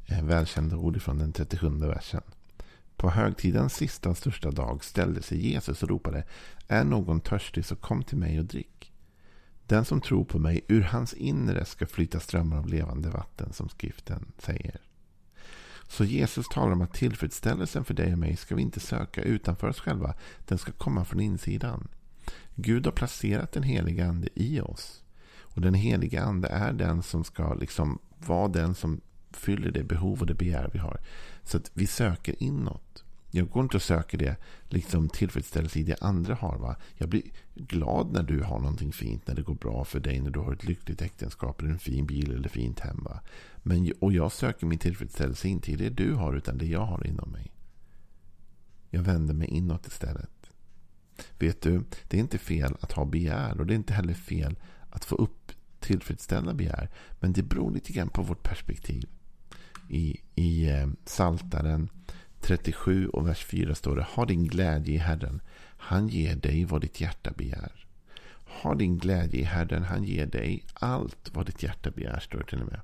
Eh, 0.07 0.25
välkända 0.25 0.77
ord 0.77 1.03
från 1.03 1.19
den 1.19 1.33
37 1.33 1.69
versen. 1.69 2.23
På 2.97 3.11
högtidens 3.11 3.75
sista 3.75 4.11
och 4.11 4.17
största 4.17 4.51
dag 4.51 4.85
ställde 4.85 5.23
sig 5.23 5.47
Jesus 5.47 5.83
och 5.83 5.89
ropade 5.89 6.25
Är 6.69 6.85
någon 6.85 7.21
törstig 7.21 7.65
så 7.65 7.77
kom 7.77 8.03
till 8.03 8.19
mig 8.19 8.39
och 8.39 8.45
drick. 8.45 8.93
Den 9.67 9.85
som 9.85 10.01
tror 10.01 10.25
på 10.25 10.39
mig, 10.39 10.65
ur 10.69 10.83
hans 10.83 11.15
inre 11.15 11.65
ska 11.65 11.87
flyta 11.87 12.21
strömmar 12.21 12.59
av 12.59 12.67
levande 12.67 13.11
vatten 13.11 13.53
som 13.53 13.69
skriften 13.69 14.33
säger. 14.39 14.81
Så 15.91 16.05
Jesus 16.05 16.49
talar 16.49 16.73
om 16.73 16.83
att 16.83 16.95
tillfredsställelsen 16.95 17.85
för 17.85 17.95
dig 17.95 18.13
och 18.13 18.19
mig 18.19 18.37
ska 18.37 18.55
vi 18.55 18.63
inte 18.63 18.81
söka 18.81 19.23
utanför 19.23 19.69
oss 19.69 19.81
själva. 19.81 20.15
Den 20.49 20.59
ska 20.59 20.73
komma 20.73 21.05
från 21.05 21.21
insidan. 21.21 21.89
Gud 22.55 22.87
har 22.87 22.93
placerat 22.93 23.53
den 23.53 23.63
heliga 23.63 24.07
ande 24.07 24.29
i 24.35 24.61
oss. 24.61 25.03
Och 25.39 25.61
den 25.61 25.75
heliga 25.75 26.23
ande 26.23 26.49
är 26.49 26.73
den 26.73 27.03
som 27.03 27.25
ska 27.25 27.55
liksom 27.55 27.99
vara 28.19 28.49
den 28.49 28.75
som 28.75 29.01
fyller 29.31 29.71
det 29.71 29.85
behov 29.85 30.21
och 30.21 30.27
det 30.27 30.35
begär 30.35 30.71
vi 30.73 30.79
har. 30.79 31.01
Så 31.43 31.57
att 31.57 31.71
vi 31.75 31.87
söker 31.87 32.43
inåt. 32.43 33.05
Jag 33.31 33.49
går 33.49 33.63
inte 33.63 33.77
och 33.77 33.83
söker 33.83 34.19
det 34.19 34.37
liksom 34.69 35.09
tillfredsställelse 35.09 35.79
i 35.79 35.83
det 35.83 35.97
andra 36.01 36.35
har. 36.35 36.59
Va? 36.59 36.77
Jag 36.97 37.09
blir 37.09 37.23
glad 37.55 38.13
när 38.13 38.23
du 38.23 38.43
har 38.43 38.59
någonting 38.59 38.93
fint, 38.93 39.27
när 39.27 39.35
det 39.35 39.43
går 39.43 39.55
bra 39.55 39.85
för 39.85 40.01
dig, 40.01 40.21
när 40.21 40.31
du 40.31 40.41
har 40.41 40.53
ett 40.53 40.65
lyckligt 40.65 41.03
äktenskap, 41.03 41.61
eller 41.61 41.71
en 41.71 41.79
fin 41.79 42.07
bil 42.07 42.33
eller 42.33 42.49
fint 42.49 42.81
hem. 42.81 43.05
Va? 43.05 43.21
Men, 43.57 43.93
och 44.01 44.13
jag 44.13 44.33
söker 44.33 44.67
min 44.67 44.79
tillfredsställelse 44.79 45.49
inte 45.49 45.73
i 45.73 45.77
det 45.77 45.91
du 45.91 46.15
har, 46.15 46.35
utan 46.35 46.59
det 46.59 46.67
jag 46.67 46.87
har 46.87 47.07
inom 47.07 47.31
mig. 47.31 47.53
Jag 48.91 49.03
vänder 49.03 49.35
mig 49.35 49.49
inåt 49.49 49.87
istället. 49.87 50.31
Vet 51.39 51.63
du, 51.63 51.83
det 52.09 52.17
är 52.17 52.21
inte 52.21 52.39
fel 52.39 52.77
att 52.81 52.93
ha 52.93 53.05
begär 53.05 53.61
och 53.61 53.67
det 53.67 53.75
är 53.75 53.77
inte 53.77 53.95
heller 53.95 54.15
fel 54.15 54.59
att 54.91 55.05
få 55.05 55.15
upp 55.15 55.53
tillfredsställda 55.81 56.55
begär. 56.55 56.91
Men 57.21 57.33
det 57.33 57.43
beror 57.43 57.71
lite 57.71 57.93
grann 57.93 58.09
på 58.09 58.23
vårt 58.23 58.43
perspektiv. 58.43 59.09
I, 59.89 60.21
i 60.35 60.71
eh, 60.71 60.89
Saltaren 61.05 61.89
37 62.41 63.09
och 63.09 63.29
vers 63.29 63.45
4 63.45 63.75
står 63.75 63.97
det. 63.97 64.03
Ha 64.03 64.25
din 64.25 64.45
glädje 64.45 64.95
i 64.95 64.99
Herren. 64.99 65.41
Han 65.77 66.09
ger 66.09 66.37
dig 66.37 66.65
vad 66.65 66.81
ditt 66.81 67.01
hjärta 67.01 67.31
begär. 67.31 67.87
Ha 68.45 68.75
din 68.75 68.99
glädje 68.99 69.41
i 69.41 69.45
Herren. 69.45 69.83
Han 69.83 70.05
ger 70.05 70.27
dig 70.27 70.65
allt 70.75 71.31
vad 71.33 71.47
ditt 71.47 71.63
hjärta 71.63 71.91
begär. 71.91 72.21
Står 72.21 72.39
det 72.39 72.45
till 72.45 72.61
och 72.61 72.67
med. 72.67 72.81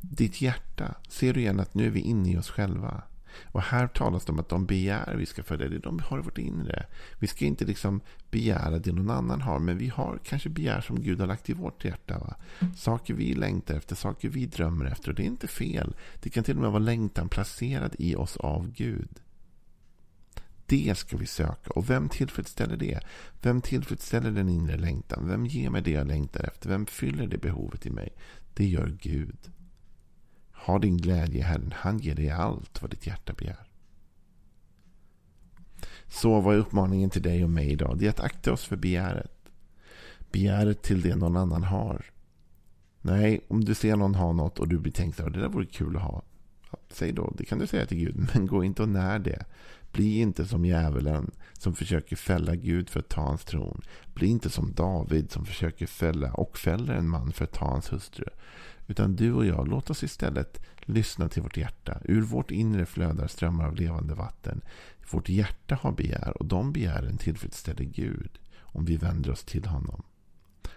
Ditt 0.00 0.40
hjärta. 0.40 0.94
Ser 1.08 1.32
du 1.32 1.40
igen 1.40 1.60
att 1.60 1.74
nu 1.74 1.86
är 1.86 1.90
vi 1.90 2.00
inne 2.00 2.32
i 2.32 2.38
oss 2.38 2.50
själva. 2.50 3.02
Och 3.44 3.62
här 3.62 3.86
talas 3.86 4.24
det 4.24 4.32
om 4.32 4.38
att 4.38 4.48
de 4.48 4.66
begär 4.66 5.14
vi 5.16 5.26
ska 5.26 5.42
följa 5.42 5.68
det 5.68 5.78
de 5.78 5.98
har 5.98 6.18
i 6.18 6.22
vårt 6.22 6.38
inre. 6.38 6.86
Vi 7.18 7.26
ska 7.26 7.44
inte 7.44 7.64
liksom 7.64 8.00
begära 8.30 8.78
det 8.78 8.92
någon 8.92 9.10
annan 9.10 9.40
har. 9.40 9.58
Men 9.58 9.78
vi 9.78 9.88
har 9.88 10.18
kanske 10.24 10.48
begär 10.48 10.80
som 10.80 11.02
Gud 11.02 11.20
har 11.20 11.26
lagt 11.26 11.50
i 11.50 11.52
vårt 11.52 11.84
hjärta. 11.84 12.18
Va? 12.18 12.36
Saker 12.76 13.14
vi 13.14 13.34
längtar 13.34 13.74
efter, 13.74 13.96
saker 13.96 14.28
vi 14.28 14.46
drömmer 14.46 14.84
efter. 14.84 15.08
Och 15.08 15.14
det 15.14 15.22
är 15.22 15.26
inte 15.26 15.48
fel. 15.48 15.94
Det 16.20 16.30
kan 16.30 16.44
till 16.44 16.56
och 16.56 16.62
med 16.62 16.70
vara 16.70 16.82
längtan 16.82 17.28
placerad 17.28 17.94
i 17.98 18.16
oss 18.16 18.36
av 18.36 18.72
Gud. 18.72 19.20
Det 20.66 20.98
ska 20.98 21.16
vi 21.16 21.26
söka. 21.26 21.70
Och 21.70 21.90
vem 21.90 22.08
tillfredsställer 22.08 22.76
det? 22.76 23.00
Vem 23.42 23.60
tillfredsställer 23.60 24.30
den 24.30 24.48
inre 24.48 24.76
längtan? 24.76 25.28
Vem 25.28 25.46
ger 25.46 25.70
mig 25.70 25.82
det 25.82 25.90
jag 25.90 26.06
längtar 26.06 26.44
efter? 26.44 26.68
Vem 26.68 26.86
fyller 26.86 27.26
det 27.26 27.38
behovet 27.38 27.86
i 27.86 27.90
mig? 27.90 28.12
Det 28.54 28.66
gör 28.66 28.96
Gud. 29.00 29.38
Ha 30.66 30.78
din 30.78 30.96
glädje 30.96 31.38
i 31.38 31.42
Herren. 31.42 31.74
Han 31.76 31.98
ger 31.98 32.14
dig 32.14 32.30
allt 32.30 32.82
vad 32.82 32.90
ditt 32.90 33.06
hjärta 33.06 33.32
begär. 33.32 33.66
Så 36.06 36.40
vad 36.40 36.54
är 36.54 36.58
uppmaningen 36.58 37.10
till 37.10 37.22
dig 37.22 37.44
och 37.44 37.50
mig 37.50 37.70
idag? 37.70 37.98
Det 37.98 38.06
är 38.06 38.10
att 38.10 38.20
akta 38.20 38.52
oss 38.52 38.64
för 38.64 38.76
begäret. 38.76 39.32
Begäret 40.32 40.82
till 40.82 41.02
det 41.02 41.16
någon 41.16 41.36
annan 41.36 41.62
har. 41.62 42.04
Nej, 43.00 43.40
om 43.48 43.64
du 43.64 43.74
ser 43.74 43.96
någon 43.96 44.14
ha 44.14 44.32
något 44.32 44.58
och 44.58 44.68
du 44.68 44.78
blir 44.78 44.92
tänkt 44.92 45.20
att 45.20 45.32
det 45.32 45.40
där 45.40 45.48
vore 45.48 45.66
kul 45.66 45.96
att 45.96 46.02
ha. 46.02 46.22
Säg 46.88 47.12
då, 47.12 47.32
det 47.38 47.44
kan 47.44 47.58
du 47.58 47.66
säga 47.66 47.86
till 47.86 47.98
Gud, 47.98 48.28
men 48.34 48.46
gå 48.46 48.64
inte 48.64 48.82
och 48.82 48.88
när 48.88 49.18
det. 49.18 49.44
Bli 49.92 50.20
inte 50.20 50.46
som 50.46 50.64
djävulen 50.64 51.30
som 51.52 51.74
försöker 51.74 52.16
fälla 52.16 52.54
Gud 52.54 52.90
för 52.90 53.00
att 53.00 53.08
ta 53.08 53.20
hans 53.20 53.44
tron. 53.44 53.80
Bli 54.14 54.26
inte 54.26 54.50
som 54.50 54.72
David 54.72 55.30
som 55.30 55.46
försöker 55.46 55.86
fälla 55.86 56.32
och 56.32 56.58
fäller 56.58 56.94
en 56.94 57.08
man 57.08 57.32
för 57.32 57.44
att 57.44 57.52
ta 57.52 57.64
hans 57.64 57.92
hustru. 57.92 58.24
Utan 58.86 59.16
du 59.16 59.32
och 59.32 59.46
jag, 59.46 59.68
låt 59.68 59.90
oss 59.90 60.02
istället 60.02 60.60
lyssna 60.80 61.28
till 61.28 61.42
vårt 61.42 61.56
hjärta. 61.56 62.00
Ur 62.04 62.22
vårt 62.22 62.50
inre 62.50 62.86
flödar 62.86 63.26
strömmar 63.26 63.66
av 63.66 63.74
levande 63.74 64.14
vatten. 64.14 64.60
Vårt 65.10 65.28
hjärta 65.28 65.78
har 65.82 65.92
begär 65.92 66.36
och 66.38 66.46
de 66.46 66.72
begären 66.72 67.18
tillfredsställer 67.18 67.84
Gud 67.84 68.38
om 68.60 68.84
vi 68.84 68.96
vänder 68.96 69.30
oss 69.30 69.44
till 69.44 69.66
honom. 69.66 70.02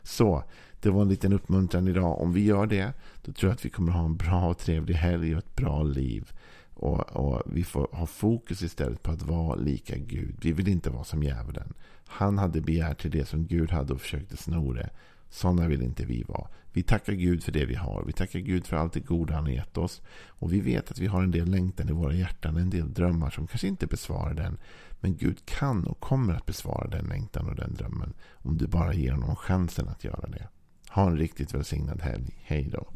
Så, 0.07 0.43
det 0.81 0.89
var 0.89 1.01
en 1.01 1.09
liten 1.09 1.33
uppmuntran 1.33 1.87
idag. 1.87 2.21
Om 2.21 2.33
vi 2.33 2.43
gör 2.45 2.65
det, 2.65 2.93
då 3.21 3.31
tror 3.31 3.49
jag 3.49 3.55
att 3.55 3.65
vi 3.65 3.69
kommer 3.69 3.91
ha 3.91 4.05
en 4.05 4.17
bra 4.17 4.49
och 4.49 4.57
trevlig 4.57 4.95
helg 4.95 5.33
och 5.33 5.39
ett 5.39 5.55
bra 5.55 5.83
liv. 5.83 6.31
Och, 6.73 7.15
och, 7.15 7.41
Vi 7.45 7.63
får 7.63 7.87
ha 7.91 8.05
fokus 8.05 8.61
istället 8.61 9.03
på 9.03 9.11
att 9.11 9.21
vara 9.21 9.55
lika 9.55 9.97
Gud. 9.97 10.35
Vi 10.41 10.51
vill 10.51 10.67
inte 10.67 10.89
vara 10.89 11.03
som 11.03 11.23
djävulen. 11.23 11.73
Han 12.05 12.37
hade 12.37 12.61
begärt 12.61 13.01
till 13.01 13.11
det 13.11 13.25
som 13.25 13.45
Gud 13.45 13.71
hade 13.71 13.93
och 13.93 14.01
försökte 14.01 14.37
sno 14.37 14.73
det. 14.73 14.89
Sådana 15.29 15.67
vill 15.67 15.81
inte 15.81 16.05
vi 16.05 16.23
vara. 16.23 16.47
Vi 16.73 16.83
tackar 16.83 17.13
Gud 17.13 17.43
för 17.43 17.51
det 17.51 17.65
vi 17.65 17.75
har. 17.75 18.03
Vi 18.07 18.13
tackar 18.13 18.39
Gud 18.39 18.65
för 18.65 18.77
allt 18.77 18.93
det 18.93 18.99
goda 18.99 19.33
han 19.33 19.43
har 19.43 19.51
gett 19.51 19.77
oss. 19.77 20.01
Och 20.27 20.53
vi 20.53 20.59
vet 20.59 20.91
att 20.91 20.99
vi 20.99 21.07
har 21.07 21.23
en 21.23 21.31
del 21.31 21.49
längtan 21.49 21.89
i 21.89 21.91
våra 21.91 22.13
hjärtan. 22.13 22.57
En 22.57 22.69
del 22.69 22.93
drömmar 22.93 23.29
som 23.29 23.47
kanske 23.47 23.67
inte 23.67 23.87
besvarar 23.87 24.33
den. 24.33 24.57
Men 24.99 25.17
Gud 25.17 25.45
kan 25.45 25.87
och 25.87 25.99
kommer 25.99 26.33
att 26.33 26.45
besvara 26.45 26.87
den 26.87 27.05
längtan 27.05 27.49
och 27.49 27.55
den 27.55 27.73
drömmen. 27.73 28.13
Om 28.31 28.57
du 28.57 28.67
bara 28.67 28.93
ger 28.93 29.11
honom 29.11 29.35
chansen 29.35 29.87
att 29.87 30.03
göra 30.03 30.27
det. 30.27 30.47
Ha 30.89 31.07
en 31.07 31.17
riktigt 31.17 31.53
välsignad 31.53 32.01
helg. 32.01 32.39
Hej 32.43 32.69
då. 32.71 32.87